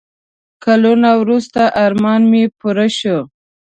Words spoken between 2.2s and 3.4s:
مې پوره شو.